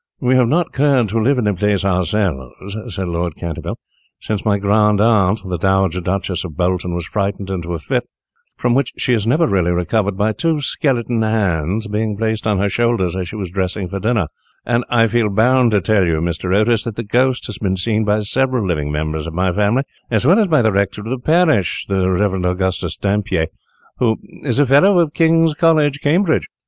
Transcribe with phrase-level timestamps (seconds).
[0.19, 2.55] "We have not cared to live in the place ourselves,"
[2.87, 3.77] said Lord Canterville,
[4.19, 8.09] "since my grandaunt, the Dowager Duchess of Bolton, was frightened into a fit,
[8.57, 13.15] from which she never really recovered, by two skeleton hands being placed on her shoulders
[13.15, 14.25] as she was dressing for dinner,
[14.65, 16.51] and I feel bound to tell you, Mr.
[16.55, 20.25] Otis, that the ghost has been seen by several living members of my family, as
[20.25, 22.43] well as by the rector of the parish, the Rev.
[22.43, 23.49] Augustus Dampier,
[23.99, 26.47] who is a Fellow of King's College, Cambridge.